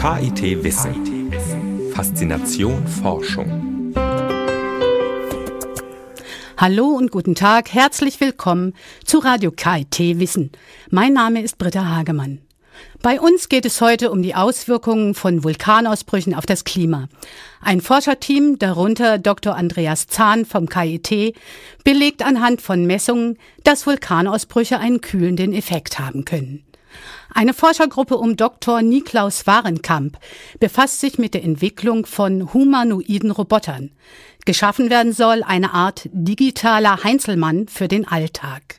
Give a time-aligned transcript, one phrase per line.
[0.00, 1.32] KIT Wissen.
[1.92, 3.92] Faszination Forschung.
[6.56, 8.74] Hallo und guten Tag, herzlich willkommen
[9.04, 10.52] zu Radio KIT Wissen.
[10.90, 12.38] Mein Name ist Britta Hagemann.
[13.02, 17.08] Bei uns geht es heute um die Auswirkungen von Vulkanausbrüchen auf das Klima.
[17.60, 19.56] Ein Forscherteam, darunter Dr.
[19.56, 21.34] Andreas Zahn vom KIT,
[21.82, 26.67] belegt anhand von Messungen, dass Vulkanausbrüche einen kühlenden Effekt haben können.
[27.32, 28.82] Eine Forschergruppe um Dr.
[28.82, 30.18] Niklaus Warenkamp
[30.60, 33.90] befasst sich mit der Entwicklung von humanoiden Robotern.
[34.44, 38.76] Geschaffen werden soll eine Art digitaler Heinzelmann für den Alltag.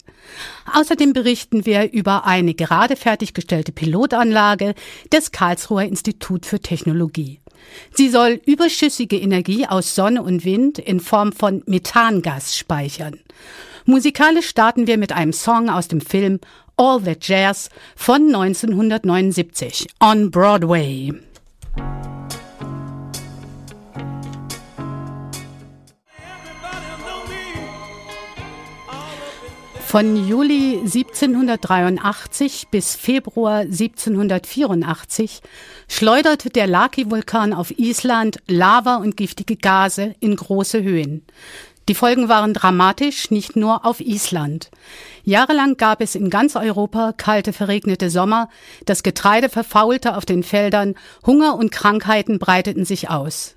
[0.73, 4.75] Außerdem berichten wir über eine gerade fertiggestellte Pilotanlage
[5.11, 7.39] des Karlsruher Institut für Technologie.
[7.93, 13.19] Sie soll überschüssige Energie aus Sonne und Wind in Form von Methangas speichern.
[13.85, 16.39] Musikalisch starten wir mit einem Song aus dem Film
[16.79, 21.11] All That Jazz von 1979 on Broadway.
[29.89, 35.41] Von Juli 1783 bis Februar 1784
[35.89, 41.25] schleuderte der Laki-Vulkan auf Island Lava und giftige Gase in große Höhen.
[41.89, 44.69] Die Folgen waren dramatisch, nicht nur auf Island.
[45.23, 48.47] Jahrelang gab es in ganz Europa kalte, verregnete Sommer,
[48.85, 50.93] das Getreide verfaulte auf den Feldern,
[51.25, 53.55] Hunger und Krankheiten breiteten sich aus.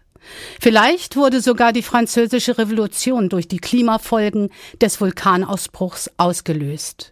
[0.63, 4.49] Vielleicht wurde sogar die französische Revolution durch die Klimafolgen
[4.81, 7.11] des Vulkanausbruchs ausgelöst.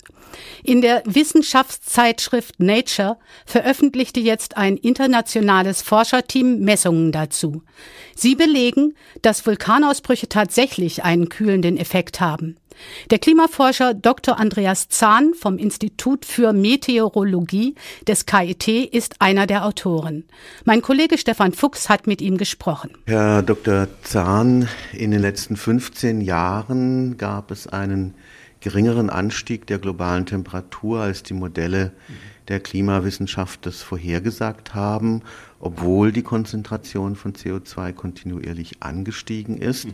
[0.63, 7.63] In der Wissenschaftszeitschrift Nature veröffentlichte jetzt ein internationales Forscherteam Messungen dazu.
[8.15, 12.57] Sie belegen, dass Vulkanausbrüche tatsächlich einen kühlenden Effekt haben.
[13.11, 14.39] Der Klimaforscher Dr.
[14.39, 17.75] Andreas Zahn vom Institut für Meteorologie
[18.07, 20.25] des KIT ist einer der Autoren.
[20.65, 22.91] Mein Kollege Stefan Fuchs hat mit ihm gesprochen.
[23.07, 23.89] Herr Dr.
[24.03, 28.15] Zahn, in den letzten 15 Jahren gab es einen
[28.61, 31.93] geringeren Anstieg der globalen Temperatur, als die Modelle
[32.49, 35.23] der Klimawissenschaft das vorhergesagt haben,
[35.61, 39.89] obwohl die Konzentration von CO2 kontinuierlich angestiegen ist.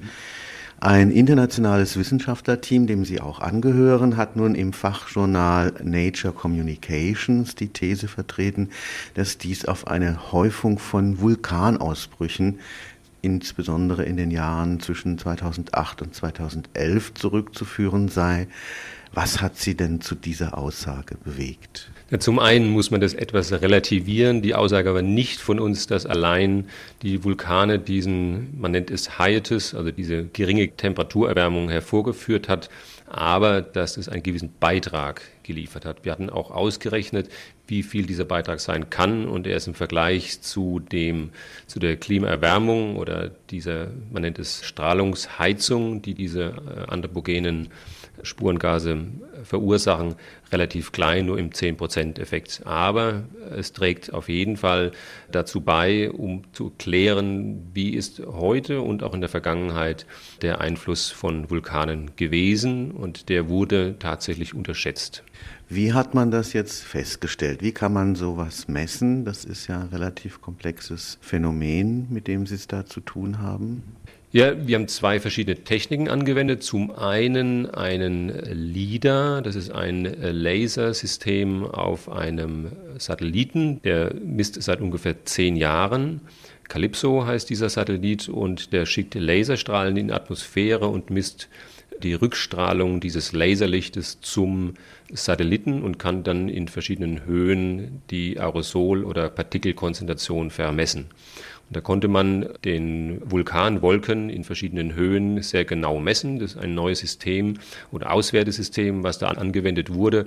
[0.79, 8.09] Ein internationales Wissenschaftlerteam, dem Sie auch angehören, hat nun im Fachjournal Nature Communications die These
[8.09, 8.69] vertreten,
[9.15, 12.59] dass dies auf eine Häufung von Vulkanausbrüchen
[13.27, 18.47] insbesondere in den Jahren zwischen 2008 und 2011 zurückzuführen sei.
[19.13, 21.91] Was hat Sie denn zu dieser Aussage bewegt?
[22.21, 24.43] Zum einen muss man das etwas relativieren.
[24.43, 26.67] Die Aussage war nicht von uns, dass allein
[27.03, 32.71] die Vulkane diesen, man nennt es Hiatus, also diese geringe Temperaturerwärmung hervorgeführt hat,
[33.09, 36.05] aber dass es einen gewissen Beitrag geliefert hat.
[36.05, 37.29] Wir hatten auch ausgerechnet,
[37.69, 41.31] wie viel dieser Beitrag sein kann und er ist im Vergleich zu dem,
[41.67, 47.69] zu der Klimaerwärmung oder dieser, man nennt es Strahlungsheizung, die diese äh, anthropogenen
[48.23, 48.99] Spurengase
[49.45, 50.15] verursachen,
[50.51, 52.63] relativ klein, nur im 10%-Effekt.
[52.65, 54.93] Aber es trägt auf jeden Fall
[55.31, 60.07] dazu bei, um zu klären, wie ist heute und auch in der Vergangenheit
[60.43, 65.23] der Einfluss von Vulkanen gewesen und der wurde tatsächlich unterschätzt.
[65.69, 67.61] Wie hat man das jetzt festgestellt?
[67.61, 69.25] Wie kann man sowas messen?
[69.25, 73.83] Das ist ja ein relativ komplexes Phänomen, mit dem Sie es da zu tun haben.
[74.31, 76.63] Ja, wir haben zwei verschiedene Techniken angewendet.
[76.63, 85.25] Zum einen einen LIDAR, das ist ein Lasersystem auf einem Satelliten, der misst seit ungefähr
[85.25, 86.21] zehn Jahren.
[86.69, 91.49] Calypso heißt dieser Satellit und der schickt Laserstrahlen in die Atmosphäre und misst
[92.03, 94.75] die Rückstrahlung dieses Laserlichtes zum
[95.13, 101.07] Satelliten und kann dann in verschiedenen Höhen die Aerosol- oder Partikelkonzentration vermessen.
[101.69, 106.39] Und da konnte man den Vulkanwolken in verschiedenen Höhen sehr genau messen.
[106.39, 107.55] Das ist ein neues System
[107.91, 110.27] oder Auswertesystem, was da angewendet wurde.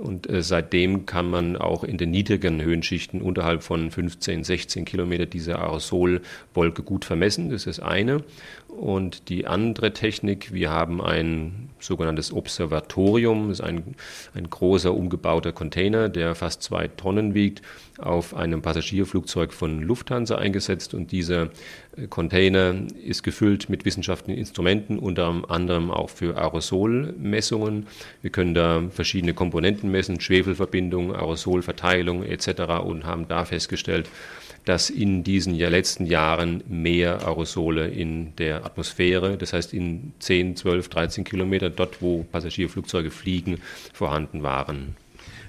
[0.00, 5.26] Und äh, seitdem kann man auch in den niedrigen Höhenschichten unterhalb von 15, 16 Kilometer
[5.26, 7.50] diese Aerosolwolke gut vermessen.
[7.50, 8.24] Das ist eine.
[8.68, 13.94] Und die andere Technik, wir haben ein sogenanntes Observatorium, das ist ein,
[14.34, 17.62] ein großer umgebauter Container, der fast zwei Tonnen wiegt,
[17.98, 20.94] auf einem Passagierflugzeug von Lufthansa eingesetzt.
[20.94, 21.50] Und dieser
[21.96, 22.74] äh, Container
[23.04, 27.86] ist gefüllt mit wissenschaftlichen Instrumenten, unter anderem auch für Aerosolmessungen.
[28.22, 32.82] Wir können da verschiedene Komponenten messen, Schwefelverbindung, Aerosolverteilung etc.
[32.84, 34.08] und haben da festgestellt,
[34.64, 40.88] dass in diesen letzten Jahren mehr Aerosole in der Atmosphäre, das heißt in 10, 12,
[40.88, 43.60] 13 Kilometer dort, wo Passagierflugzeuge fliegen,
[43.92, 44.96] vorhanden waren.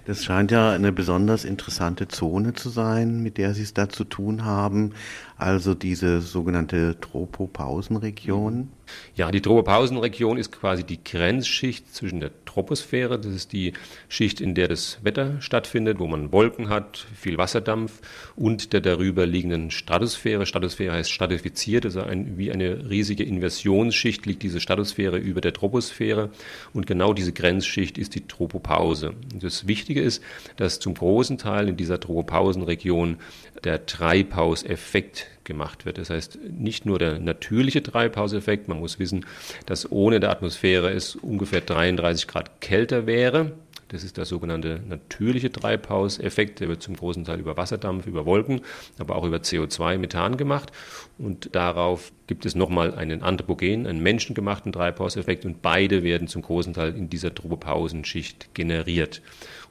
[0.05, 4.03] Das scheint ja eine besonders interessante Zone zu sein, mit der Sie es da zu
[4.03, 4.93] tun haben.
[5.41, 8.69] Also diese sogenannte Tropopausenregion.
[9.15, 13.73] Ja, die Tropopausenregion ist quasi die Grenzschicht zwischen der Troposphäre, das ist die
[14.07, 18.01] Schicht, in der das Wetter stattfindet, wo man Wolken hat, viel Wasserdampf
[18.35, 20.45] und der darüber liegenden Stratosphäre.
[20.45, 26.29] Stratosphäre heißt stratifiziert, also ein, wie eine riesige Inversionsschicht liegt diese Stratosphäre über der Troposphäre
[26.71, 29.15] und genau diese Grenzschicht ist die Tropopause.
[29.33, 30.21] Das Wichtige ist,
[30.57, 33.17] dass zum großen Teil in dieser Tropopausenregion
[33.63, 35.97] der Treibhauseffekt gemacht wird.
[35.97, 39.25] Das heißt, nicht nur der natürliche Treibhauseffekt, man muss wissen,
[39.65, 43.53] dass ohne der Atmosphäre es ungefähr 33 Grad kälter wäre.
[43.91, 46.61] Das ist der sogenannte natürliche Treibhauseffekt.
[46.61, 48.61] Der wird zum großen Teil über Wasserdampf, über Wolken,
[48.97, 50.71] aber auch über CO2, Methan gemacht.
[51.17, 55.43] Und darauf gibt es nochmal einen Anthropogen, einen menschengemachten Treibhauseffekt.
[55.43, 59.21] Und beide werden zum großen Teil in dieser Tropopausenschicht generiert.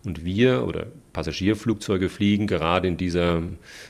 [0.05, 3.43] Und wir oder Passagierflugzeuge fliegen gerade in dieser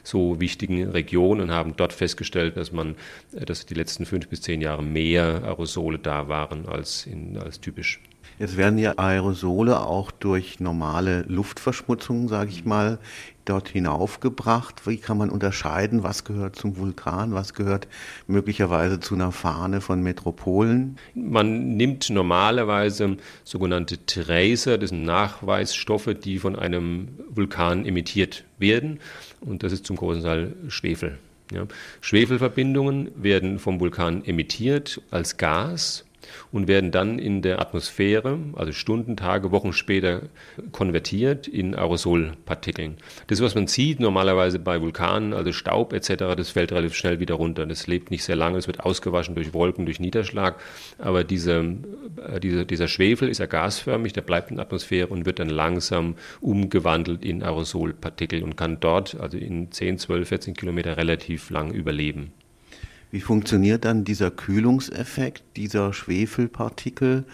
[0.02, 2.96] so wichtigen Region und haben dort festgestellt, dass man,
[3.32, 7.60] äh, dass die letzten fünf bis zehn Jahre mehr Aerosole da waren als, in, als
[7.60, 8.00] typisch.
[8.40, 12.98] Jetzt werden ja Aerosole auch durch normale Luftverschmutzung, sage ich mal,
[13.44, 14.86] dort hinaufgebracht.
[14.86, 17.86] Wie kann man unterscheiden, was gehört zum Vulkan, was gehört
[18.28, 20.96] möglicherweise zu einer Fahne von Metropolen?
[21.14, 29.00] Man nimmt normalerweise sogenannte Tracer, das sind Nachweisstoffe, die von einem Vulkan emittiert werden.
[29.42, 31.18] Und das ist zum großen Teil Schwefel.
[31.52, 31.66] Ja.
[32.00, 36.06] Schwefelverbindungen werden vom Vulkan emittiert als Gas
[36.52, 40.22] und werden dann in der Atmosphäre, also Stunden, Tage, Wochen später,
[40.72, 42.96] konvertiert in Aerosolpartikeln.
[43.26, 47.34] Das, was man sieht normalerweise bei Vulkanen, also Staub etc., das fällt relativ schnell wieder
[47.34, 47.66] runter.
[47.66, 50.56] Das lebt nicht sehr lange, es wird ausgewaschen durch Wolken, durch Niederschlag.
[50.98, 51.76] Aber diese,
[52.28, 55.48] äh, diese, dieser Schwefel ist ja gasförmig, der bleibt in der Atmosphäre und wird dann
[55.48, 61.72] langsam umgewandelt in Aerosolpartikel und kann dort, also in 10, 12, 14 Kilometer relativ lang
[61.72, 62.32] überleben.
[63.10, 67.24] Wie funktioniert dann dieser Kühlungseffekt dieser Schwefelpartikel?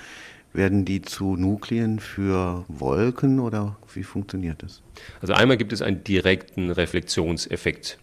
[0.52, 4.80] Werden die zu Nuklien für Wolken oder wie funktioniert das?
[5.20, 7.98] Also einmal gibt es einen direkten Reflexionseffekt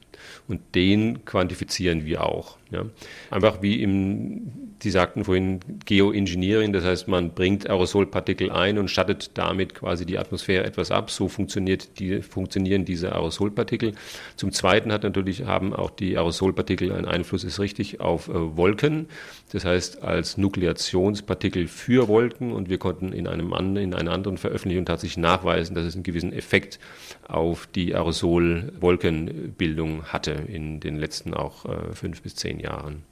[0.48, 2.58] und den quantifizieren wir auch.
[2.74, 2.86] Ja.
[3.30, 4.52] Einfach wie im,
[4.82, 10.18] Sie sagten vorhin Geoengineering, das heißt, man bringt Aerosolpartikel ein und schattet damit quasi die
[10.18, 11.10] Atmosphäre etwas ab.
[11.10, 13.94] So funktioniert die, funktionieren diese Aerosolpartikel.
[14.36, 19.08] Zum Zweiten hat natürlich, haben auch die Aerosolpartikel einen Einfluss, ist richtig, auf äh, Wolken.
[19.54, 24.86] Das heißt, als Nukleationspartikel für Wolken und wir konnten in, einem, in einer anderen Veröffentlichung
[24.86, 26.80] tatsächlich nachweisen, dass es einen gewissen Effekt
[27.28, 33.04] auf die Aerosol-Wolkenbildung hatte in den letzten auch äh, fünf bis zehn Jahren.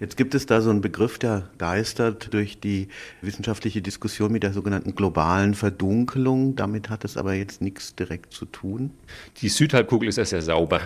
[0.00, 2.88] Jetzt gibt es da so einen Begriff, der geistert durch die
[3.22, 6.56] wissenschaftliche Diskussion mit der sogenannten globalen Verdunkelung.
[6.56, 8.90] Damit hat es aber jetzt nichts direkt zu tun.
[9.40, 10.80] Die Südhalbkugel ist ja sehr sauber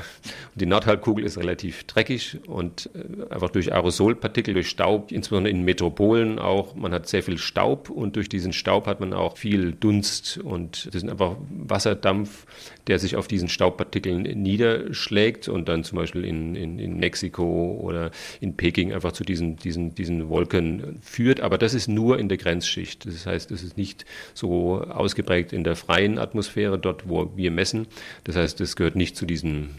[0.54, 5.64] und die Nordhalbkugel ist relativ dreckig und äh, einfach durch Aerosolpartikel, durch Staub, insbesondere in
[5.64, 6.74] Metropolen auch.
[6.74, 10.86] Man hat sehr viel Staub und durch diesen Staub hat man auch viel Dunst und
[10.86, 12.46] das ist einfach Wasserdampf,
[12.88, 18.10] der sich auf diesen Staubpartikeln niederschlägt und dann zum Beispiel in, in, in Mexiko oder
[18.40, 21.40] in Peking einfach zu diesen, diesen, diesen Wolken führt.
[21.40, 23.06] Aber das ist nur in der Grenzschicht.
[23.06, 27.86] Das heißt, es ist nicht so ausgeprägt in der freien Atmosphäre, dort wo wir messen.
[28.24, 29.70] Das heißt, es gehört nicht zu diesen,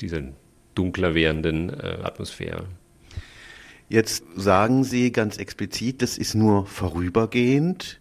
[0.00, 0.22] dieser
[0.74, 2.64] dunkler werdenden äh, Atmosphäre.
[3.90, 7.99] Jetzt sagen Sie ganz explizit, das ist nur vorübergehend.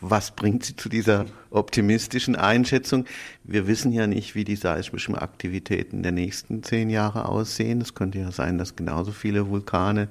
[0.00, 3.04] Was bringt Sie zu dieser optimistischen Einschätzung?
[3.44, 7.80] Wir wissen ja nicht, wie die seismischen Aktivitäten der nächsten zehn Jahre aussehen.
[7.80, 10.08] Es könnte ja sein, dass genauso viele Vulkane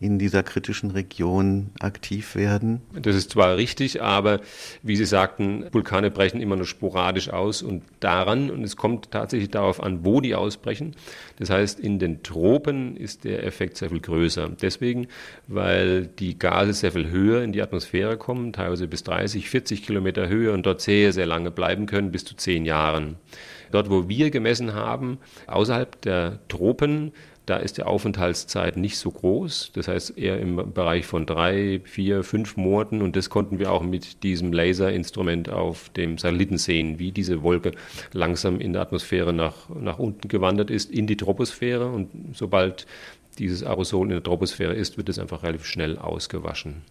[0.00, 2.82] in dieser kritischen Region aktiv werden.
[3.00, 4.40] Das ist zwar richtig, aber
[4.82, 9.50] wie Sie sagten, Vulkane brechen immer nur sporadisch aus und daran, und es kommt tatsächlich
[9.50, 10.94] darauf an, wo die ausbrechen.
[11.38, 14.50] Das heißt, in den Tropen ist der Effekt sehr viel größer.
[14.60, 15.06] Deswegen,
[15.46, 19.82] weil die Gase sehr viel höher in die Atmosphäre kommen, teilweise bis 30 30, 40
[19.84, 23.16] Kilometer Höhe und dort sehr, sehr lange bleiben können, bis zu zehn Jahren.
[23.70, 27.12] Dort, wo wir gemessen haben, außerhalb der Tropen,
[27.46, 29.70] da ist die Aufenthaltszeit nicht so groß.
[29.74, 33.00] Das heißt eher im Bereich von drei, vier, fünf Monaten.
[33.00, 37.72] Und das konnten wir auch mit diesem Laserinstrument auf dem Satelliten sehen, wie diese Wolke
[38.12, 41.88] langsam in der Atmosphäre nach, nach unten gewandert ist, in die Troposphäre.
[41.88, 42.86] Und sobald
[43.38, 46.82] dieses Aerosol in der Troposphäre ist, wird es einfach relativ schnell ausgewaschen.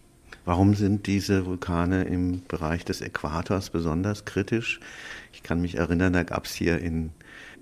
[0.44, 4.80] Warum sind diese Vulkane im Bereich des Äquators besonders kritisch?
[5.32, 7.10] Ich kann mich erinnern, da gab es hier in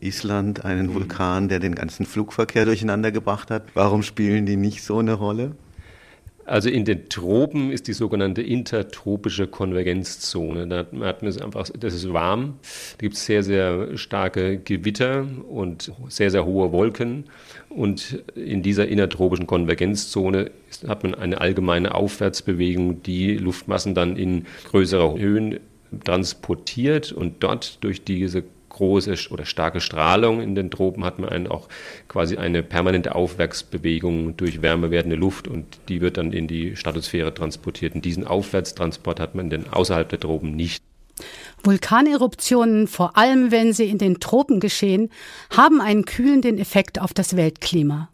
[0.00, 0.94] Island einen mhm.
[0.94, 3.64] Vulkan, der den ganzen Flugverkehr durcheinander gebracht hat.
[3.74, 5.56] Warum spielen die nicht so eine Rolle?
[6.46, 10.66] Also in den Tropen ist die sogenannte intertropische Konvergenzzone.
[10.66, 12.54] Da hat man es einfach, das ist warm,
[12.98, 17.26] da gibt es sehr, sehr starke Gewitter und sehr, sehr hohe Wolken.
[17.70, 20.50] Und in dieser innertropischen Konvergenzzone
[20.86, 25.60] hat man eine allgemeine Aufwärtsbewegung, die Luftmassen dann in größere Höhen
[26.04, 31.46] transportiert und dort durch diese große oder starke Strahlung in den Tropen hat man einen
[31.46, 31.68] auch
[32.08, 37.34] quasi eine permanente Aufwärtsbewegung durch wärmer werdende Luft und die wird dann in die Stratosphäre
[37.34, 37.94] transportiert.
[37.94, 40.82] Und diesen Aufwärtstransport hat man denn außerhalb der Tropen nicht.
[41.62, 45.10] Vulkaneruptionen, vor allem wenn sie in den Tropen geschehen,
[45.54, 48.08] haben einen kühlenden Effekt auf das Weltklima.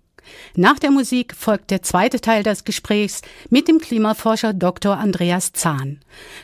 [0.54, 4.96] Nach der Musik folgt der zweite Teil des Gesprächs mit dem Klimaforscher Dr.
[4.96, 6.00] Andreas Zahn.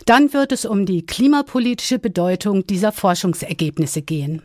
[0.06, 4.42] Dann wird es um die klimapolitische Bedeutung dieser Forschungsergebnisse gehen.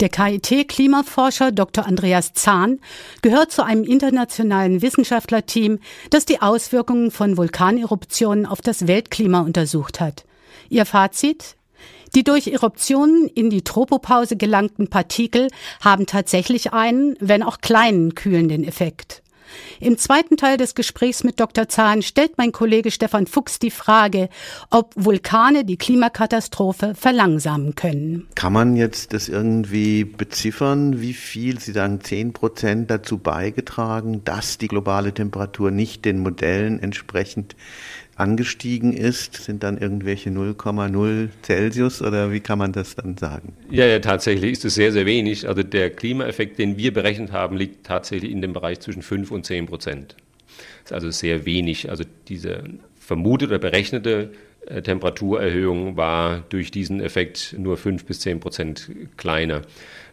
[0.00, 1.86] Der KIT-Klimaforscher Dr.
[1.86, 2.80] Andreas Zahn
[3.22, 5.78] gehört zu einem internationalen Wissenschaftlerteam,
[6.10, 10.24] das die Auswirkungen von Vulkaneruptionen auf das Weltklima untersucht hat.
[10.68, 11.56] Ihr Fazit?
[12.14, 15.48] Die durch Eruptionen in die Tropopause gelangten Partikel
[15.80, 19.23] haben tatsächlich einen, wenn auch kleinen, kühlenden Effekt.
[19.80, 21.68] Im zweiten Teil des Gesprächs mit Dr.
[21.68, 24.28] Zahn stellt mein Kollege Stefan Fuchs die Frage,
[24.70, 28.28] ob Vulkane die Klimakatastrophe verlangsamen können.
[28.34, 34.58] Kann man jetzt das irgendwie beziffern, wie viel, Sie sagen 10 Prozent dazu beigetragen, dass
[34.58, 37.56] die globale Temperatur nicht den Modellen entsprechend
[38.16, 43.54] angestiegen ist, sind dann irgendwelche 0,0 Celsius oder wie kann man das dann sagen?
[43.70, 45.48] Ja, ja, tatsächlich ist es sehr, sehr wenig.
[45.48, 49.44] Also der Klimaeffekt, den wir berechnet haben, liegt tatsächlich in dem Bereich zwischen 5 und
[49.44, 50.16] 10 Prozent.
[50.82, 51.90] Das ist also sehr wenig.
[51.90, 52.64] Also diese
[52.98, 54.30] vermutete oder berechnete
[54.66, 59.62] Temperaturerhöhung war durch diesen Effekt nur 5 bis 10 Prozent kleiner.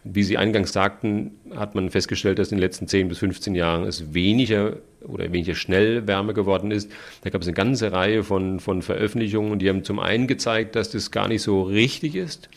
[0.04, 3.84] Wie Sie eingangs sagten, hat man festgestellt, dass in den letzten 10 bis 15 Jahren
[3.84, 6.90] es weniger oder weniger schnell wärmer geworden ist.
[7.22, 10.90] Da gab es eine ganze Reihe von, von Veröffentlichungen, die haben zum einen gezeigt, dass
[10.90, 12.48] das gar nicht so richtig ist.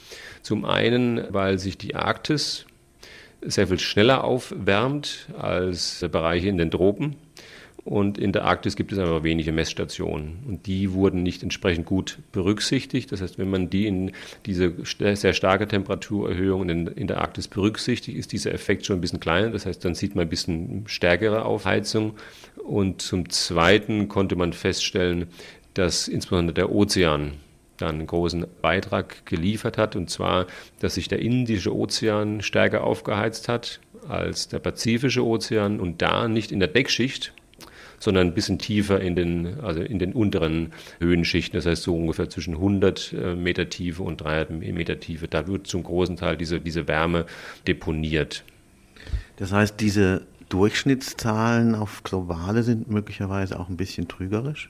[0.42, 2.66] Zum einen, weil sich die Arktis
[3.42, 7.16] sehr viel schneller aufwärmt als Bereiche in den Tropen.
[7.86, 10.40] Und in der Arktis gibt es einfach wenige Messstationen.
[10.48, 13.12] Und die wurden nicht entsprechend gut berücksichtigt.
[13.12, 14.12] Das heißt, wenn man die in
[14.48, 19.20] diese sehr starke Temperaturerhöhung in, in der Arktis berücksichtigt, ist dieser Effekt schon ein bisschen
[19.20, 19.52] kleiner.
[19.52, 22.16] Das heißt, dann sieht man ein bisschen stärkere Aufheizung.
[22.64, 25.28] Und zum Zweiten konnte man feststellen,
[25.76, 27.34] dass insbesondere der Ozean
[27.78, 29.96] dann einen großen Beitrag geliefert hat.
[29.96, 30.48] Und zwar,
[30.80, 36.52] dass sich der Indische Ozean stärker aufgeheizt hat als der Pazifische Ozean und da nicht
[36.52, 37.32] in der Deckschicht,
[38.00, 42.30] sondern ein bisschen tiefer in den, also in den unteren Höhenschichten, das heißt so ungefähr
[42.30, 45.28] zwischen 100 äh, Meter Tiefe und 300 Meter Tiefe.
[45.28, 47.26] Da wird zum großen Teil diese, diese Wärme
[47.68, 48.44] deponiert.
[49.38, 54.70] Das heißt, diese Durchschnittszahlen auf globale sind möglicherweise auch ein bisschen trügerisch?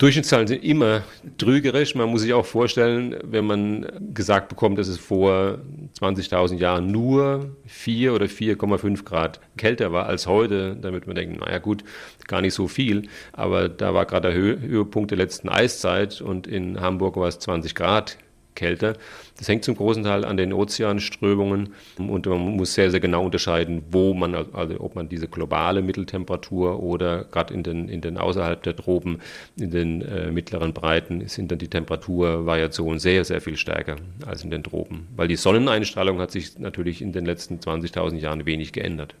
[0.00, 1.02] Durchschnittszahlen sind immer
[1.36, 1.94] trügerisch.
[1.94, 5.58] Man muss sich auch vorstellen, wenn man gesagt bekommt, dass es vor
[6.00, 11.58] 20.000 Jahren nur 4 oder 4,5 Grad kälter war als heute, damit man denkt, naja
[11.58, 11.84] gut,
[12.26, 13.08] gar nicht so viel.
[13.34, 17.74] Aber da war gerade der Höhepunkt der letzten Eiszeit und in Hamburg war es 20
[17.74, 18.16] Grad
[18.60, 18.94] kälter.
[19.38, 23.82] Das hängt zum großen Teil an den Ozeanströmungen und man muss sehr, sehr genau unterscheiden,
[23.90, 28.62] wo man, also ob man diese globale Mitteltemperatur oder gerade in den, in den außerhalb
[28.62, 29.20] der Tropen,
[29.56, 34.50] in den äh, mittleren Breiten sind dann die Temperaturvariationen sehr, sehr viel stärker als in
[34.50, 39.14] den Tropen, weil die Sonneneinstrahlung hat sich natürlich in den letzten 20.000 Jahren wenig geändert.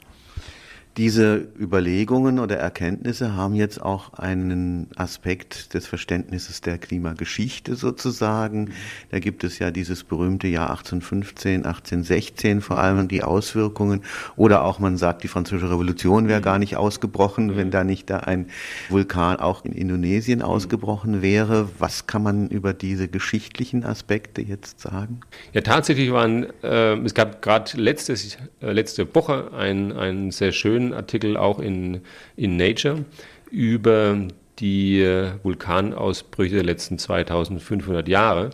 [0.96, 8.72] Diese Überlegungen oder Erkenntnisse haben jetzt auch einen Aspekt des Verständnisses der Klimageschichte sozusagen.
[9.12, 14.02] Da gibt es ja dieses berühmte Jahr 1815, 1816, vor allem die Auswirkungen.
[14.34, 18.18] Oder auch man sagt, die französische Revolution wäre gar nicht ausgebrochen, wenn da nicht da
[18.18, 18.46] ein
[18.88, 21.68] Vulkan auch in Indonesien ausgebrochen wäre.
[21.78, 25.20] Was kann man über diese geschichtlichen Aspekte jetzt sagen?
[25.52, 31.36] Ja, tatsächlich waren, äh, es gab gerade äh, letzte Woche ein, ein sehr schönes Artikel
[31.36, 32.00] auch in,
[32.36, 33.04] in Nature
[33.50, 34.16] über
[34.58, 38.50] die äh, Vulkanausbrüche der letzten 2500 Jahre.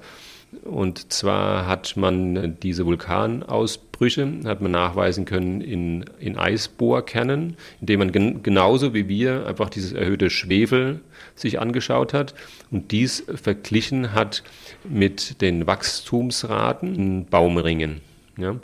[0.64, 8.12] Und zwar hat man diese Vulkanausbrüche hat man nachweisen können in, in Eisbohrkernen, indem man
[8.12, 11.00] gen genauso wie wir einfach dieses erhöhte Schwefel
[11.34, 12.34] sich angeschaut hat
[12.70, 14.42] und dies verglichen hat
[14.88, 18.00] mit den Wachstumsraten in Baumringen.
[18.38, 18.56] Ja.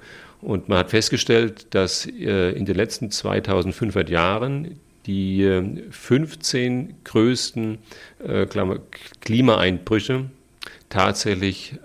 [0.43, 7.79] Und man hat festgestellt, dass äh, in den letzten 2500 Jahren die 15 äh, größten
[8.27, 8.47] äh,
[9.21, 10.27] Klimaeinbrüche
[10.89, 11.77] tatsächlich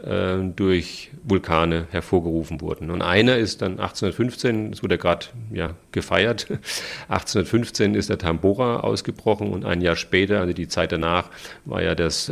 [0.57, 2.91] durch Vulkane hervorgerufen wurden.
[2.91, 6.47] Und einer ist dann 1815, das wurde gerade ja, gefeiert,
[7.07, 11.29] 1815 ist der Tambora ausgebrochen und ein Jahr später, also die Zeit danach,
[11.63, 12.29] war ja das,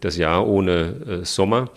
[0.00, 1.70] das Jahr ohne Sommer.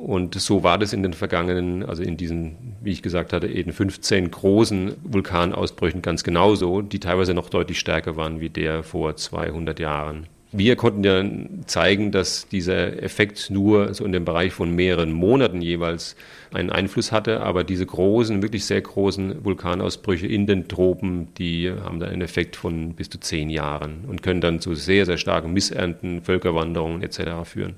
[0.00, 3.74] Und so war das in den vergangenen, also in diesen, wie ich gesagt hatte, eben
[3.74, 9.78] 15 großen Vulkanausbrüchen ganz genauso, die teilweise noch deutlich stärker waren wie der vor 200
[9.78, 10.26] Jahren.
[10.52, 11.22] Wir konnten ja
[11.66, 16.16] zeigen, dass dieser Effekt nur so in dem Bereich von mehreren Monaten jeweils
[16.50, 22.00] einen Einfluss hatte, aber diese großen, wirklich sehr großen Vulkanausbrüche in den Tropen, die haben
[22.00, 25.52] dann einen Effekt von bis zu zehn Jahren und können dann zu sehr, sehr starken
[25.52, 27.44] Missernten, Völkerwanderungen etc.
[27.44, 27.74] führen.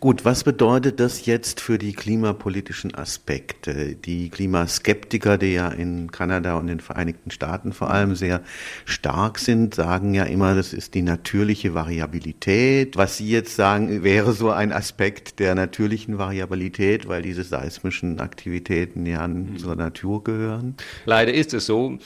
[0.00, 3.96] Gut, was bedeutet das jetzt für die klimapolitischen Aspekte?
[3.96, 8.40] Die Klimaskeptiker, die ja in Kanada und den Vereinigten Staaten vor allem sehr
[8.86, 12.96] stark sind, sagen ja immer, das ist die natürliche Variabilität.
[12.96, 19.04] Was Sie jetzt sagen, wäre so ein Aspekt der natürlichen Variabilität, weil diese seismischen Aktivitäten
[19.04, 19.58] ja mhm.
[19.58, 20.76] zur Natur gehören.
[21.04, 21.98] Leider ist es so.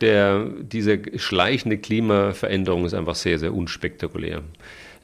[0.00, 4.42] Der, diese schleichende Klimaveränderung ist einfach sehr, sehr unspektakulär.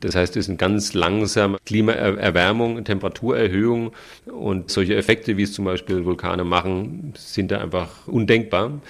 [0.00, 3.93] Das heißt, es ist eine ganz langsame Klimaerwärmung, Temperaturerhöhung
[4.26, 8.81] und solche Effekte, wie es zum Beispiel Vulkane machen, sind da einfach undenkbar.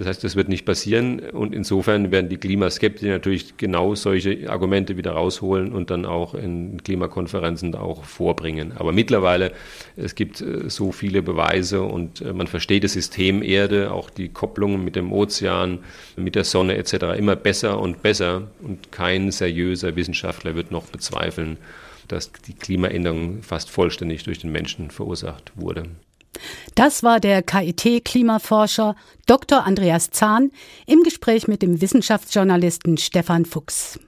[0.00, 4.96] Das heißt, das wird nicht passieren und insofern werden die Klimaskeptiker natürlich genau solche Argumente
[4.96, 8.72] wieder rausholen und dann auch in Klimakonferenzen auch vorbringen.
[8.78, 9.52] Aber mittlerweile,
[9.98, 14.30] es gibt äh, so viele Beweise und äh, man versteht das System Erde, auch die
[14.30, 15.80] Kopplungen mit dem Ozean,
[16.16, 17.18] mit der Sonne etc.
[17.18, 21.58] immer besser und besser und kein seriöser Wissenschaftler wird noch bezweifeln,
[22.08, 25.82] dass die Klimaänderung fast vollständig durch den Menschen verursacht wurde.
[26.74, 29.64] Das war der KIT-Klimaforscher Dr.
[29.64, 30.50] Andreas Zahn
[30.86, 33.98] im Gespräch mit dem Wissenschaftsjournalisten Stefan Fuchs.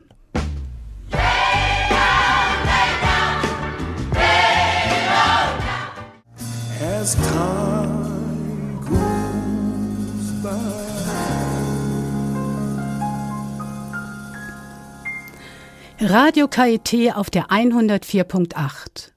[16.01, 19.13] Radio KIT auf der 104.8.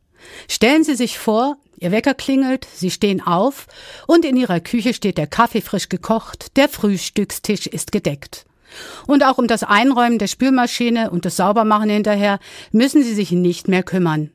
[0.47, 3.67] Stellen Sie sich vor, Ihr Wecker klingelt, Sie stehen auf
[4.07, 8.45] und in Ihrer Küche steht der Kaffee frisch gekocht, der Frühstückstisch ist gedeckt.
[9.07, 12.39] Und auch um das Einräumen der Spülmaschine und das Saubermachen hinterher
[12.71, 14.31] müssen Sie sich nicht mehr kümmern.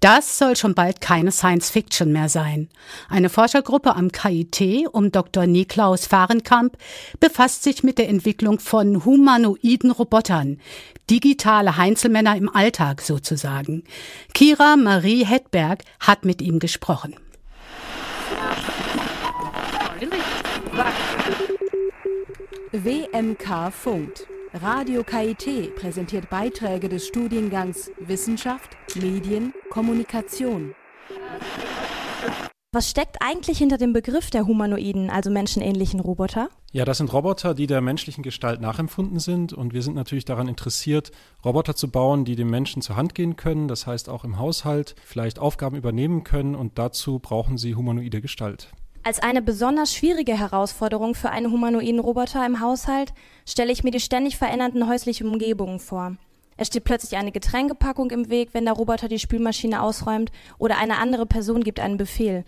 [0.00, 2.68] Das soll schon bald keine Science Fiction mehr sein.
[3.08, 5.46] Eine Forschergruppe am KIT um Dr.
[5.46, 6.76] Niklaus Fahrenkamp
[7.20, 10.58] befasst sich mit der Entwicklung von humanoiden Robotern,
[11.10, 13.84] digitale Heinzelmänner im Alltag sozusagen.
[14.34, 17.16] Kira Marie Hedberg hat mit ihm gesprochen.
[22.72, 24.26] WMK funkt.
[24.54, 30.74] Radio KIT präsentiert Beiträge des Studiengangs Wissenschaft, Medien, Kommunikation.
[32.74, 36.48] Was steckt eigentlich hinter dem Begriff der humanoiden, also menschenähnlichen Roboter?
[36.70, 40.48] Ja, das sind Roboter, die der menschlichen Gestalt nachempfunden sind und wir sind natürlich daran
[40.48, 41.12] interessiert,
[41.44, 44.94] Roboter zu bauen, die dem Menschen zur Hand gehen können, das heißt auch im Haushalt
[45.04, 48.70] vielleicht Aufgaben übernehmen können und dazu brauchen sie humanoide Gestalt.
[49.02, 53.12] Als eine besonders schwierige Herausforderung für einen humanoiden Roboter im Haushalt
[53.46, 56.16] stelle ich mir die ständig verändernden häuslichen Umgebungen vor.
[56.62, 60.98] Es steht plötzlich eine Getränkepackung im Weg, wenn der Roboter die Spülmaschine ausräumt oder eine
[60.98, 62.44] andere Person gibt einen Befehl.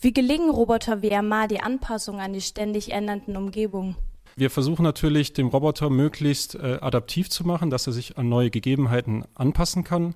[0.00, 3.96] Wie gelingen Roboter wie RMA die Anpassung an die ständig ändernden Umgebungen?
[4.36, 8.50] Wir versuchen natürlich, dem Roboter möglichst äh, adaptiv zu machen, dass er sich an neue
[8.50, 10.14] Gegebenheiten anpassen kann.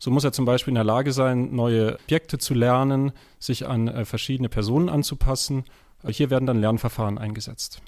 [0.00, 3.86] So muss er zum Beispiel in der Lage sein, neue Objekte zu lernen, sich an
[3.86, 5.62] äh, verschiedene Personen anzupassen.
[6.04, 7.80] Hier werden dann Lernverfahren eingesetzt.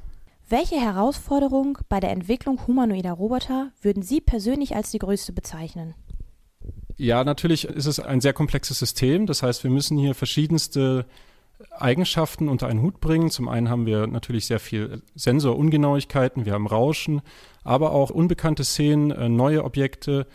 [0.52, 5.94] Welche Herausforderung bei der Entwicklung humanoider Roboter würden Sie persönlich als die größte bezeichnen?
[6.96, 9.26] Ja, natürlich ist es ein sehr komplexes System.
[9.26, 11.06] Das heißt, wir müssen hier verschiedenste
[11.78, 13.30] Eigenschaften unter einen Hut bringen.
[13.30, 17.22] Zum einen haben wir natürlich sehr viel Sensorungenauigkeiten, wir haben Rauschen,
[17.62, 20.26] aber auch unbekannte Szenen, äh, neue Objekte,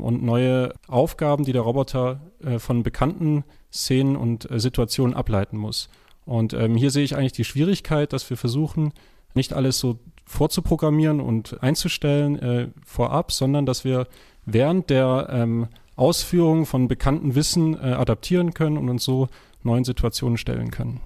[0.00, 5.88] und neue Aufgaben, die der Roboter äh, von bekannten Szenen und äh, Situationen ableiten muss.
[6.24, 8.92] Und ähm, hier sehe ich eigentlich die Schwierigkeit, dass wir versuchen,
[9.34, 14.06] nicht alles so vorzuprogrammieren und einzustellen äh, vorab, sondern dass wir
[14.46, 19.28] während der ähm, Ausführung von bekannten Wissen äh, adaptieren können und uns so
[19.62, 21.00] neuen Situationen stellen können.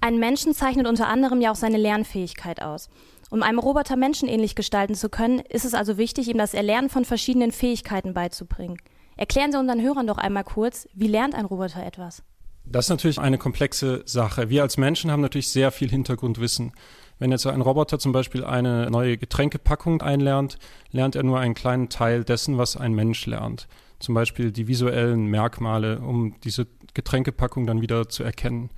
[0.00, 2.88] Ein Menschen zeichnet unter anderem ja auch seine Lernfähigkeit aus.
[3.30, 7.04] Um einem Roboter menschenähnlich gestalten zu können, ist es also wichtig, ihm das Erlernen von
[7.04, 8.78] verschiedenen Fähigkeiten beizubringen.
[9.16, 12.22] Erklären Sie unseren Hörern doch einmal kurz, wie lernt ein Roboter etwas?
[12.64, 14.50] Das ist natürlich eine komplexe Sache.
[14.50, 16.72] Wir als Menschen haben natürlich sehr viel Hintergrundwissen.
[17.18, 20.58] Wenn jetzt ein Roboter zum Beispiel eine neue Getränkepackung einlernt,
[20.92, 23.66] lernt er nur einen kleinen Teil dessen, was ein Mensch lernt.
[24.00, 28.70] zum Beispiel die visuellen Merkmale, um diese Getränkepackung dann wieder zu erkennen.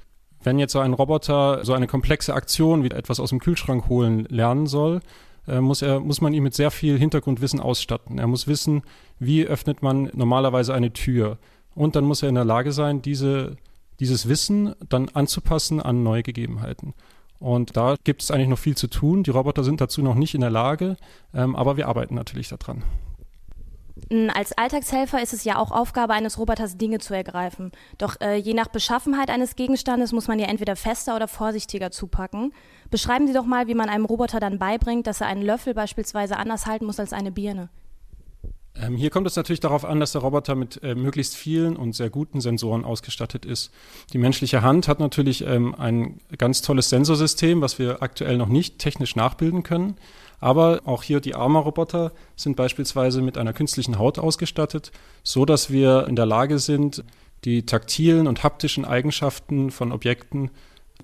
[0.43, 4.25] Wenn jetzt so ein Roboter so eine komplexe Aktion wie etwas aus dem Kühlschrank holen
[4.31, 5.01] lernen soll,
[5.47, 8.19] äh, muss, er, muss man ihn mit sehr viel Hintergrundwissen ausstatten.
[8.19, 8.83] Er muss wissen,
[9.19, 11.39] wie öffnet man normalerweise eine Tür.
[11.75, 13.57] Und dann muss er in der Lage sein, diese,
[14.01, 16.95] dieses Wissen dann anzupassen an neue Gegebenheiten.
[17.41, 19.23] Und da gibt es eigentlich noch viel zu tun.
[19.23, 20.97] Die Roboter sind dazu noch nicht in der Lage,
[21.35, 22.85] ähm, aber wir arbeiten natürlich daran.
[24.35, 27.71] Als Alltagshelfer ist es ja auch Aufgabe eines Roboters, Dinge zu ergreifen.
[27.99, 32.53] Doch äh, je nach Beschaffenheit eines Gegenstandes muss man ja entweder fester oder vorsichtiger zupacken.
[32.91, 36.37] Beschreiben Sie doch mal, wie man einem Roboter dann beibringt, dass er einen Löffel beispielsweise
[36.37, 37.69] anders halten muss als eine Birne.
[38.81, 41.95] Ähm, hier kommt es natürlich darauf an, dass der Roboter mit äh, möglichst vielen und
[41.95, 43.73] sehr guten Sensoren ausgestattet ist.
[44.13, 48.79] Die menschliche Hand hat natürlich ähm, ein ganz tolles Sensorsystem, was wir aktuell noch nicht
[48.79, 49.97] technisch nachbilden können.
[50.39, 54.91] Aber auch hier die Arma-Roboter sind beispielsweise mit einer künstlichen Haut ausgestattet,
[55.23, 57.05] so dass wir in der Lage sind,
[57.45, 60.51] die taktilen und haptischen Eigenschaften von Objekten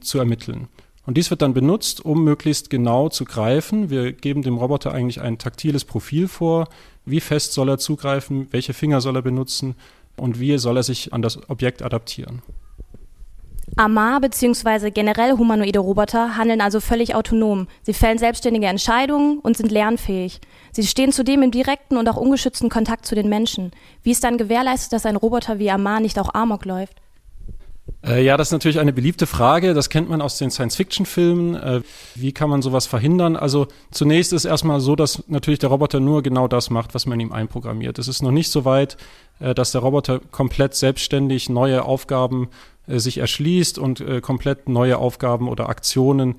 [0.00, 0.68] zu ermitteln.
[1.06, 3.90] Und dies wird dann benutzt, um möglichst genau zu greifen.
[3.90, 6.68] Wir geben dem Roboter eigentlich ein taktiles Profil vor.
[7.04, 8.48] Wie fest soll er zugreifen?
[8.50, 9.76] Welche Finger soll er benutzen?
[10.16, 12.42] Und wie soll er sich an das Objekt adaptieren?
[13.76, 14.90] Amar bzw.
[14.90, 17.68] generell humanoide Roboter handeln also völlig autonom.
[17.82, 20.40] Sie fällen selbstständige Entscheidungen und sind lernfähig.
[20.72, 23.72] Sie stehen zudem im direkten und auch ungeschützten Kontakt zu den Menschen.
[24.02, 26.96] Wie ist dann gewährleistet, dass ein Roboter wie Amar nicht auch Amok läuft?
[28.06, 29.74] Äh, ja, das ist natürlich eine beliebte Frage.
[29.74, 31.54] Das kennt man aus den Science-Fiction-Filmen.
[31.54, 31.80] Äh,
[32.14, 33.36] wie kann man sowas verhindern?
[33.36, 37.18] Also zunächst ist erstmal so, dass natürlich der Roboter nur genau das macht, was man
[37.18, 37.98] ihm einprogrammiert.
[37.98, 38.96] Es ist noch nicht so weit,
[39.40, 42.48] äh, dass der Roboter komplett selbstständig neue Aufgaben
[42.88, 46.36] sich erschließt und komplett neue Aufgaben oder Aktionen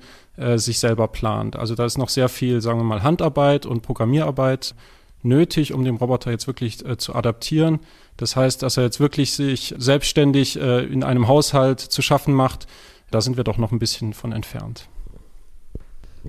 [0.54, 1.56] sich selber plant.
[1.56, 4.74] Also da ist noch sehr viel, sagen wir mal, Handarbeit und Programmierarbeit
[5.22, 7.80] nötig, um den Roboter jetzt wirklich äh, zu adaptieren.
[8.16, 12.66] Das heißt, dass er jetzt wirklich sich selbstständig äh, in einem Haushalt zu schaffen macht,
[13.10, 14.88] da sind wir doch noch ein bisschen von entfernt.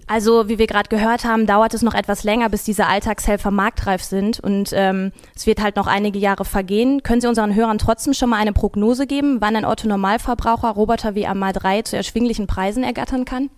[0.07, 4.03] Also, wie wir gerade gehört haben, dauert es noch etwas länger, bis diese Alltagshelfer marktreif
[4.03, 7.03] sind und ähm, es wird halt noch einige Jahre vergehen.
[7.03, 11.27] Können Sie unseren Hörern trotzdem schon mal eine Prognose geben, wann ein Otto-Normalverbraucher Roboter wie
[11.27, 13.49] Amal 3 zu erschwinglichen Preisen ergattern kann?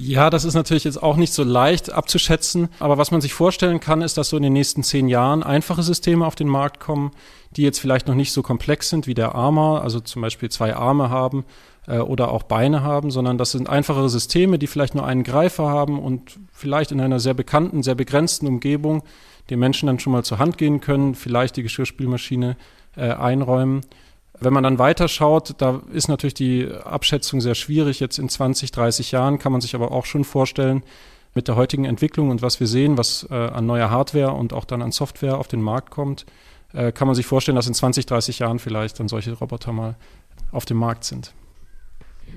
[0.00, 2.68] Ja, das ist natürlich jetzt auch nicht so leicht abzuschätzen.
[2.78, 5.82] Aber was man sich vorstellen kann, ist, dass so in den nächsten zehn Jahren einfache
[5.82, 7.10] Systeme auf den Markt kommen,
[7.56, 10.76] die jetzt vielleicht noch nicht so komplex sind wie der Armer, also zum Beispiel zwei
[10.76, 11.44] Arme haben
[11.88, 15.68] äh, oder auch Beine haben, sondern das sind einfachere Systeme, die vielleicht nur einen Greifer
[15.68, 19.02] haben und vielleicht in einer sehr bekannten, sehr begrenzten Umgebung
[19.50, 22.56] den Menschen dann schon mal zur Hand gehen können, vielleicht die Geschirrspülmaschine
[22.96, 23.80] äh, einräumen.
[24.40, 28.00] Wenn man dann weiterschaut, da ist natürlich die Abschätzung sehr schwierig.
[28.00, 30.82] Jetzt in 20, 30 Jahren kann man sich aber auch schon vorstellen,
[31.34, 34.64] mit der heutigen Entwicklung und was wir sehen, was äh, an neuer Hardware und auch
[34.64, 36.24] dann an Software auf den Markt kommt,
[36.72, 39.96] äh, kann man sich vorstellen, dass in 20, 30 Jahren vielleicht dann solche Roboter mal
[40.52, 41.32] auf dem Markt sind.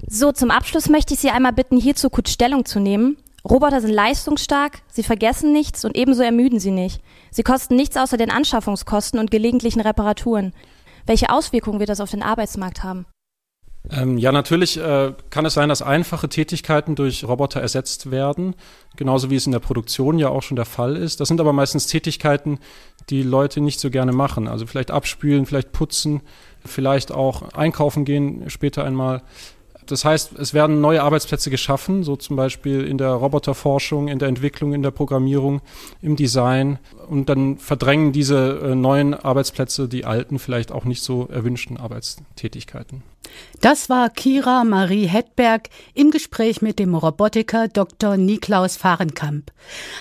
[0.08, 3.18] So, zum Abschluss möchte ich Sie einmal bitten, hierzu kurz Stellung zu nehmen.
[3.44, 7.02] Roboter sind leistungsstark, sie vergessen nichts und ebenso ermüden sie nicht.
[7.32, 10.54] Sie kosten nichts außer den Anschaffungskosten und gelegentlichen Reparaturen.
[11.06, 13.06] Welche Auswirkungen wird das auf den Arbeitsmarkt haben?
[13.90, 18.56] Ähm, ja, natürlich äh, kann es sein, dass einfache Tätigkeiten durch Roboter ersetzt werden,
[18.96, 21.20] genauso wie es in der Produktion ja auch schon der Fall ist.
[21.20, 22.60] Das sind aber meistens Tätigkeiten,
[23.10, 24.48] die Leute nicht so gerne machen.
[24.48, 26.22] Also vielleicht abspülen, vielleicht putzen,
[26.64, 29.24] vielleicht auch einkaufen gehen später einmal.
[29.86, 34.28] Das heißt, es werden neue Arbeitsplätze geschaffen, so zum Beispiel in der Roboterforschung, in der
[34.28, 35.62] Entwicklung, in der Programmierung,
[36.02, 36.80] im Design.
[37.08, 43.04] Und dann verdrängen diese äh, neuen Arbeitsplätze die alten, vielleicht auch nicht so erwünschten Arbeitstätigkeiten.
[43.62, 48.18] Das war Kira Marie Hedberg im Gespräch mit dem Robotiker Dr.
[48.18, 49.52] Niklaus Fahrenkamp.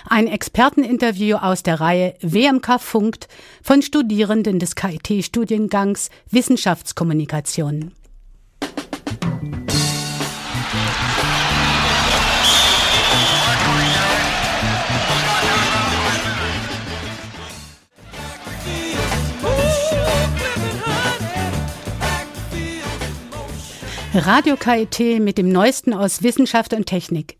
[0.08, 3.28] Ein Experteninterview aus der Reihe WMK Funkt
[3.62, 7.92] von Studierenden des KIT-Studiengangs Wissenschaftskommunikation.
[24.12, 27.36] Radio KIT mit dem Neuesten aus Wissenschaft und Technik.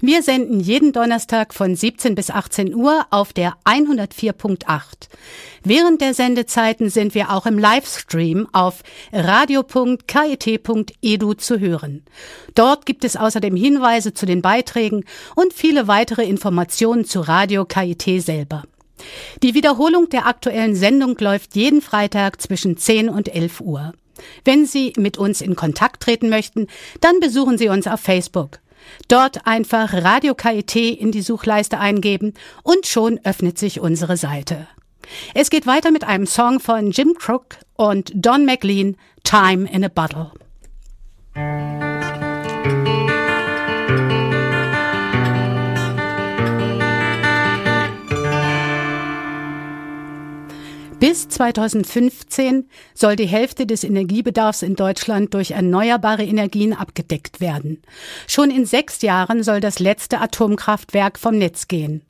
[0.00, 4.64] Wir senden jeden Donnerstag von 17 bis 18 Uhr auf der 104.8.
[5.64, 8.82] Während der Sendezeiten sind wir auch im Livestream auf
[9.12, 9.74] radio.kit.edu
[11.34, 12.06] zu hören.
[12.54, 18.22] Dort gibt es außerdem Hinweise zu den Beiträgen und viele weitere Informationen zu Radio KIT
[18.22, 18.62] selber.
[19.42, 23.92] Die Wiederholung der aktuellen Sendung läuft jeden Freitag zwischen 10 und 11 Uhr.
[24.44, 26.66] Wenn Sie mit uns in Kontakt treten möchten,
[27.00, 28.60] dann besuchen Sie uns auf Facebook.
[29.08, 34.68] Dort einfach Radio KIT in die Suchleiste eingeben und schon öffnet sich unsere Seite.
[35.34, 39.88] Es geht weiter mit einem Song von Jim Crook und Don McLean, Time in a
[39.88, 40.32] Bottle.
[51.14, 57.80] Bis 2015 soll die Hälfte des Energiebedarfs in Deutschland durch erneuerbare Energien abgedeckt werden.
[58.26, 62.02] Schon in sechs Jahren soll das letzte Atomkraftwerk vom Netz gehen.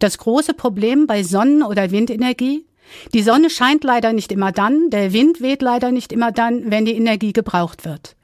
[0.00, 2.66] Das große Problem bei Sonnen- oder Windenergie?
[3.14, 6.84] Die Sonne scheint leider nicht immer dann, der Wind weht leider nicht immer dann, wenn
[6.84, 8.16] die Energie gebraucht wird.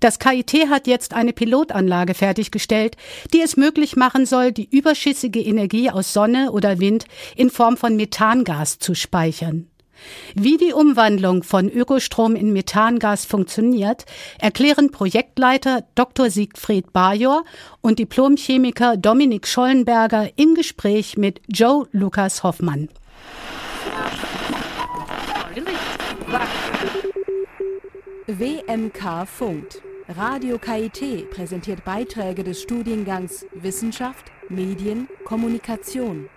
[0.00, 2.96] Das KIT hat jetzt eine Pilotanlage fertiggestellt,
[3.32, 7.96] die es möglich machen soll, die überschüssige Energie aus Sonne oder Wind in Form von
[7.96, 9.68] Methangas zu speichern.
[10.34, 14.04] Wie die Umwandlung von Ökostrom in Methangas funktioniert,
[14.38, 16.30] erklären Projektleiter Dr.
[16.30, 17.44] Siegfried Bajor
[17.80, 22.88] und Diplomchemiker Dominik Schollenberger im Gespräch mit Joe Lukas Hoffmann.
[28.30, 29.80] WMK funkt.
[30.06, 36.28] Radio KIT präsentiert Beiträge des Studiengangs Wissenschaft, Medien, Kommunikation.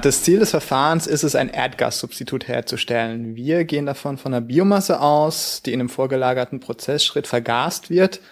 [0.00, 3.36] Das Ziel des Verfahrens ist es, ein Erdgassubstitut herzustellen.
[3.36, 8.22] Wir gehen davon von einer Biomasse aus, die in einem vorgelagerten Prozessschritt vergast wird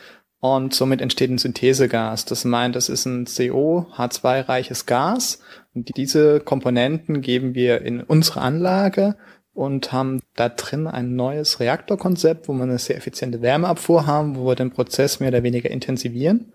[0.40, 2.24] und somit entsteht ein Synthesegas.
[2.24, 5.40] Das meint, es ist ein CO, H2-reiches Gas
[5.74, 9.16] und diese Komponenten geben wir in unsere Anlage
[9.56, 14.46] und haben da drin ein neues Reaktorkonzept, wo wir eine sehr effiziente Wärmeabfuhr haben, wo
[14.46, 16.52] wir den Prozess mehr oder weniger intensivieren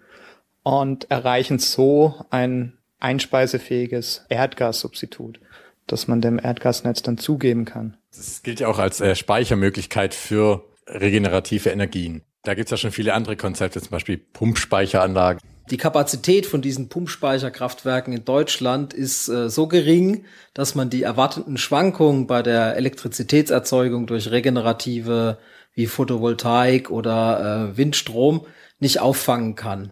[0.61, 5.39] und erreichen so ein einspeisefähiges Erdgassubstitut,
[5.87, 7.97] das man dem Erdgasnetz dann zugeben kann.
[8.15, 12.21] Das gilt ja auch als äh, Speichermöglichkeit für regenerative Energien.
[12.43, 15.41] Da gibt's ja schon viele andere Konzepte, zum Beispiel Pumpspeicheranlagen.
[15.69, 21.57] Die Kapazität von diesen Pumpspeicherkraftwerken in Deutschland ist äh, so gering, dass man die erwarteten
[21.57, 25.37] Schwankungen bei der Elektrizitätserzeugung durch regenerative
[25.73, 28.45] wie Photovoltaik oder äh, Windstrom
[28.79, 29.91] nicht auffangen kann.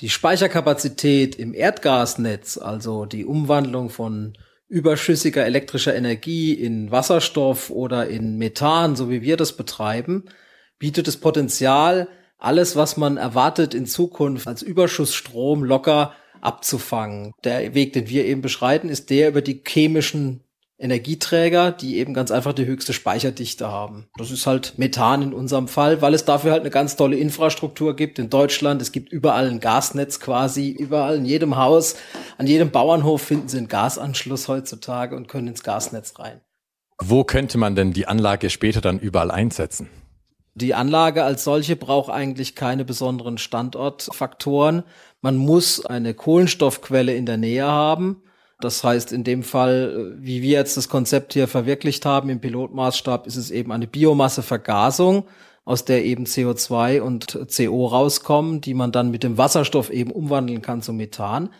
[0.00, 8.38] Die Speicherkapazität im Erdgasnetz, also die Umwandlung von überschüssiger elektrischer Energie in Wasserstoff oder in
[8.38, 10.24] Methan, so wie wir das betreiben,
[10.78, 17.32] bietet das Potenzial, alles, was man erwartet in Zukunft als Überschussstrom locker abzufangen.
[17.44, 20.44] Der Weg, den wir eben beschreiten, ist der über die chemischen
[20.80, 24.06] Energieträger, die eben ganz einfach die höchste Speicherdichte haben.
[24.16, 27.96] Das ist halt Methan in unserem Fall, weil es dafür halt eine ganz tolle Infrastruktur
[27.96, 28.80] gibt in Deutschland.
[28.80, 31.96] Es gibt überall ein Gasnetz quasi, überall in jedem Haus,
[32.36, 36.40] an jedem Bauernhof finden Sie einen Gasanschluss heutzutage und können ins Gasnetz rein.
[37.02, 39.88] Wo könnte man denn die Anlage später dann überall einsetzen?
[40.58, 44.82] Die Anlage als solche braucht eigentlich keine besonderen Standortfaktoren.
[45.20, 48.22] Man muss eine Kohlenstoffquelle in der Nähe haben.
[48.60, 53.28] Das heißt, in dem Fall, wie wir jetzt das Konzept hier verwirklicht haben im Pilotmaßstab,
[53.28, 55.28] ist es eben eine Biomassevergasung,
[55.64, 60.60] aus der eben CO2 und CO rauskommen, die man dann mit dem Wasserstoff eben umwandeln
[60.60, 61.50] kann zu Methan.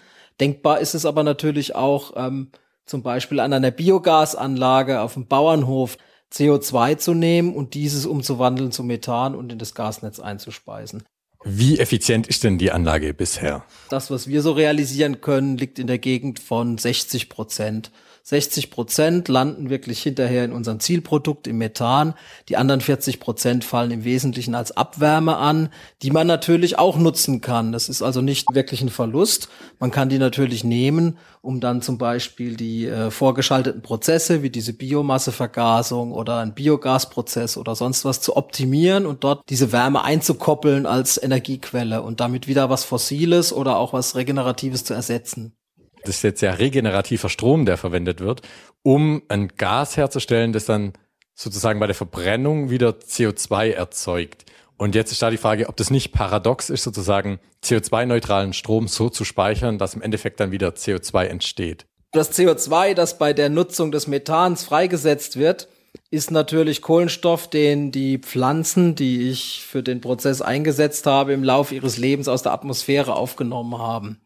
[0.40, 2.50] Denkbar ist es aber natürlich auch ähm,
[2.84, 5.98] zum Beispiel an einer Biogasanlage auf dem Bauernhof,
[6.32, 11.02] CO2 zu nehmen und dieses umzuwandeln zu Methan und in das Gasnetz einzuspeisen.
[11.44, 13.64] Wie effizient ist denn die Anlage bisher?
[13.90, 17.92] Das, was wir so realisieren können, liegt in der Gegend von 60 Prozent.
[18.28, 22.12] 60 Prozent landen wirklich hinterher in unserem Zielprodukt im Methan.
[22.50, 25.70] Die anderen 40 Prozent fallen im Wesentlichen als Abwärme an,
[26.02, 27.72] die man natürlich auch nutzen kann.
[27.72, 29.48] Das ist also nicht wirklich ein Verlust.
[29.78, 34.74] Man kann die natürlich nehmen, um dann zum Beispiel die äh, vorgeschalteten Prozesse wie diese
[34.74, 41.16] Biomassevergasung oder ein Biogasprozess oder sonst was zu optimieren und dort diese Wärme einzukoppeln als
[41.16, 45.54] Energiequelle und damit wieder was Fossiles oder auch was Regeneratives zu ersetzen
[46.04, 48.42] das ist jetzt ja regenerativer Strom, der verwendet wird,
[48.82, 50.92] um ein Gas herzustellen, das dann
[51.34, 54.44] sozusagen bei der Verbrennung wieder CO2 erzeugt.
[54.76, 59.08] Und jetzt ist da die Frage, ob das nicht paradox ist, sozusagen CO2-neutralen Strom so
[59.08, 61.86] zu speichern, dass im Endeffekt dann wieder CO2 entsteht.
[62.12, 65.68] Das CO2, das bei der Nutzung des Methans freigesetzt wird,
[66.10, 71.74] ist natürlich Kohlenstoff, den die Pflanzen, die ich für den Prozess eingesetzt habe, im Laufe
[71.74, 74.20] ihres Lebens aus der Atmosphäre aufgenommen haben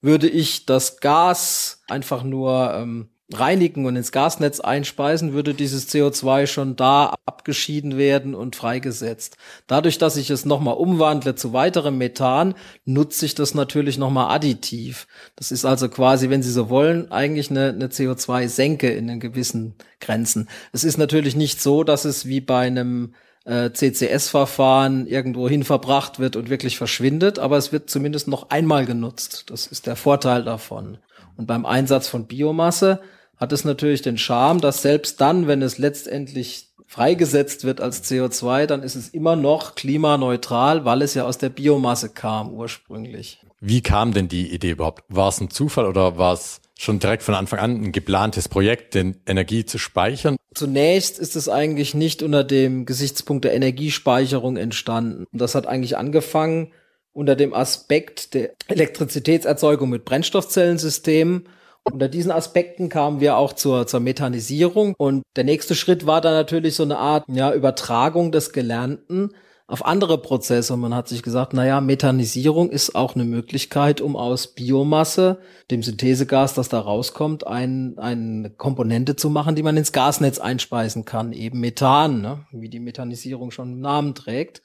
[0.00, 6.46] würde ich das Gas einfach nur ähm, reinigen und ins Gasnetz einspeisen, würde dieses CO2
[6.46, 9.36] schon da abgeschieden werden und freigesetzt.
[9.66, 15.06] Dadurch, dass ich es nochmal umwandle zu weiterem Methan, nutze ich das natürlich nochmal additiv.
[15.36, 19.76] Das ist also quasi, wenn Sie so wollen, eigentlich eine, eine CO2-Senke in den gewissen
[20.00, 20.48] Grenzen.
[20.72, 23.14] Es ist natürlich nicht so, dass es wie bei einem
[23.50, 28.86] äh, CCS-Verfahren irgendwo hin verbracht wird und wirklich verschwindet, aber es wird zumindest noch einmal
[28.86, 29.46] genutzt.
[29.48, 30.98] Das ist der Vorteil davon.
[31.36, 33.00] Und beim Einsatz von Biomasse
[33.36, 38.66] hat es natürlich den Charme, dass selbst dann, wenn es letztendlich freigesetzt wird als CO2,
[38.66, 43.40] dann ist es immer noch klimaneutral, weil es ja aus der Biomasse kam ursprünglich.
[43.60, 45.04] Wie kam denn die Idee überhaupt?
[45.08, 48.94] War es ein Zufall oder war es schon direkt von Anfang an ein geplantes Projekt,
[48.94, 50.36] den Energie zu speichern?
[50.54, 55.26] Zunächst ist es eigentlich nicht unter dem Gesichtspunkt der Energiespeicherung entstanden.
[55.32, 56.72] Das hat eigentlich angefangen
[57.12, 61.48] unter dem Aspekt der Elektrizitätserzeugung mit Brennstoffzellensystemen.
[61.84, 64.94] Unter diesen Aspekten kamen wir auch zur, zur Methanisierung.
[64.96, 69.30] Und der nächste Schritt war dann natürlich so eine Art ja, Übertragung des Gelernten
[69.70, 70.76] auf andere Prozesse.
[70.76, 75.38] Man hat sich gesagt, naja, Methanisierung ist auch eine Möglichkeit, um aus Biomasse,
[75.70, 81.04] dem Synthesegas, das da rauskommt, ein, eine Komponente zu machen, die man ins Gasnetz einspeisen
[81.04, 82.46] kann, eben Methan, ne?
[82.50, 84.62] wie die Methanisierung schon im Namen trägt.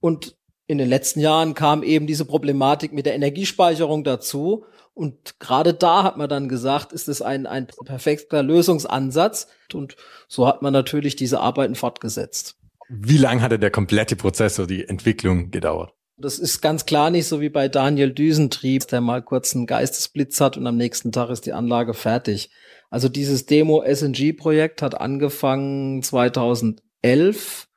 [0.00, 4.66] Und in den letzten Jahren kam eben diese Problematik mit der Energiespeicherung dazu.
[4.92, 9.48] Und gerade da hat man dann gesagt, ist es ein, ein perfekter Lösungsansatz.
[9.72, 9.96] Und
[10.28, 12.56] so hat man natürlich diese Arbeiten fortgesetzt.
[12.88, 15.92] Wie lang hatte der komplette Prozess, so die Entwicklung gedauert?
[16.16, 20.40] Das ist ganz klar nicht so wie bei Daniel Düsentrieb, der mal kurz einen Geistesblitz
[20.40, 22.50] hat und am nächsten Tag ist die Anlage fertig.
[22.90, 27.68] Also dieses Demo SNG-Projekt hat angefangen 2011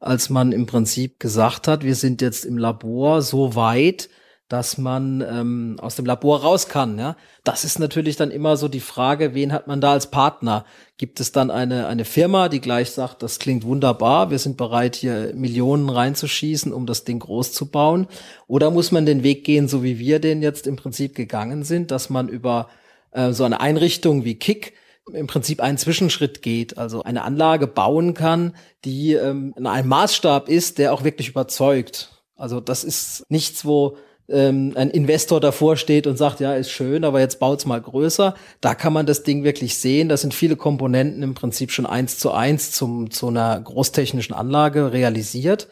[0.00, 4.08] als man im Prinzip gesagt hat, wir sind jetzt im Labor so weit,
[4.48, 6.98] dass man ähm, aus dem Labor raus kann.
[6.98, 10.64] Ja, das ist natürlich dann immer so die Frage, wen hat man da als Partner?
[10.96, 14.96] Gibt es dann eine eine Firma, die gleich sagt, das klingt wunderbar, wir sind bereit
[14.96, 18.06] hier Millionen reinzuschießen, um das Ding groß zu bauen?
[18.46, 21.90] Oder muss man den Weg gehen, so wie wir den jetzt im Prinzip gegangen sind,
[21.90, 22.68] dass man über
[23.12, 24.72] äh, so eine Einrichtung wie Kick
[25.12, 30.78] im Prinzip einen Zwischenschritt geht, also eine Anlage bauen kann, die ähm, ein Maßstab ist,
[30.78, 32.22] der auch wirklich überzeugt.
[32.36, 33.96] Also das ist nichts, wo
[34.28, 38.34] ähm, ein Investor davor steht und sagt, ja, ist schön, aber jetzt baut's mal größer.
[38.60, 40.08] Da kann man das Ding wirklich sehen.
[40.08, 44.92] Das sind viele Komponenten im Prinzip schon eins zu eins zum, zu einer großtechnischen Anlage
[44.92, 45.68] realisiert.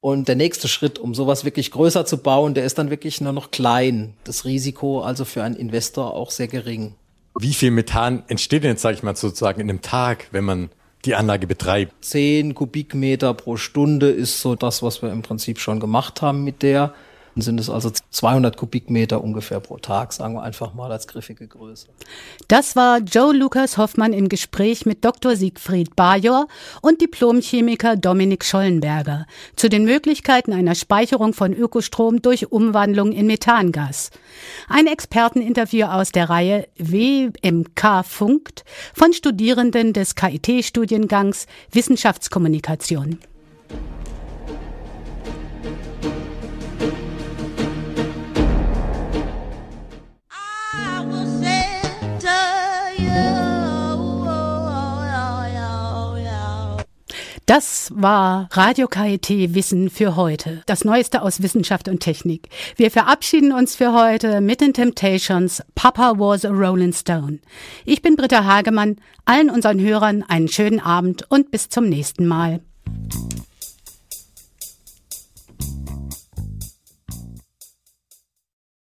[0.00, 3.32] Und der nächste Schritt, um sowas wirklich größer zu bauen, der ist dann wirklich nur
[3.32, 4.14] noch klein.
[4.24, 6.94] Das Risiko also für einen Investor auch sehr gering.
[7.38, 10.70] Wie viel Methan entsteht denn jetzt, sage ich mal, sozusagen in einem Tag, wenn man
[11.04, 11.92] die Anlage betreibt?
[12.04, 16.62] Zehn Kubikmeter pro Stunde ist so das, was wir im Prinzip schon gemacht haben mit
[16.62, 16.94] der
[17.40, 21.88] sind es also 200 Kubikmeter ungefähr pro Tag, sagen wir einfach mal als griffige Größe.
[22.48, 25.36] Das war Joe Lukas Hoffmann im Gespräch mit Dr.
[25.36, 26.46] Siegfried Bajor
[26.82, 29.26] und Diplomchemiker Dominik Schollenberger
[29.56, 34.10] zu den Möglichkeiten einer Speicherung von Ökostrom durch Umwandlung in Methangas.
[34.68, 43.18] Ein Experteninterview aus der Reihe WMK Funkt von Studierenden des KIT-Studiengangs Wissenschaftskommunikation.
[57.50, 60.62] Das war Radio KIT Wissen für heute.
[60.66, 62.48] Das Neueste aus Wissenschaft und Technik.
[62.76, 67.40] Wir verabschieden uns für heute mit den Temptations Papa was a Rolling Stone.
[67.84, 68.98] Ich bin Britta Hagemann.
[69.24, 72.60] Allen unseren Hörern einen schönen Abend und bis zum nächsten Mal.